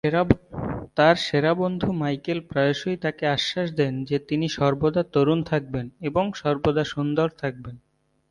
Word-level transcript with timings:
তার 0.97 1.15
সেরা 1.25 1.51
বন্ধু 1.53 1.87
মাইকেল 1.99 2.39
প্রায়শই 2.49 2.97
তাকে 2.97 3.23
আশ্বাস 3.27 3.67
দেন 3.79 3.93
যে 4.09 4.17
তিনি 4.29 4.45
"সর্বদা 4.51 5.01
তরুণ 5.13 5.39
থাকবেন, 5.43 5.85
এবং 6.01 6.25
সর্বদা 6.35 6.83
সুন্দর 6.93 7.27
থাকবেন।" 7.37 7.75